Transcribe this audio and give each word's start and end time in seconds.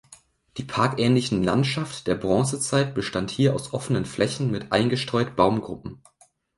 Die 0.57 0.63
parkähnlichen 0.63 1.43
Landschaft 1.43 2.07
der 2.07 2.15
Bronzezeit 2.15 2.95
bestand 2.95 3.29
hier 3.29 3.53
aus 3.53 3.71
offenen 3.71 4.05
Flächen 4.05 4.49
mit 4.49 4.71
eingestreut 4.71 5.35
Baumgruppen. 5.35 6.01